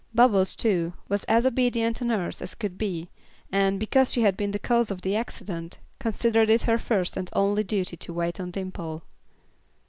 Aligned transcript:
Bubbles, 0.15 0.55
too, 0.55 0.93
was 1.09 1.25
as 1.25 1.45
obedient 1.45 2.01
a 2.01 2.05
nurse 2.05 2.41
as 2.41 2.55
could 2.55 2.75
be, 2.75 3.11
and, 3.51 3.79
because 3.79 4.11
she 4.11 4.23
had 4.23 4.35
been 4.35 4.49
the 4.49 4.57
cause 4.57 4.89
of 4.89 5.01
the 5.01 5.15
accident, 5.15 5.77
considered 5.99 6.49
it 6.49 6.63
her 6.63 6.79
first 6.79 7.15
and 7.17 7.29
only 7.33 7.63
duty 7.63 7.97
to 7.97 8.11
wait 8.11 8.39
on 8.39 8.49
Dimple. 8.49 9.03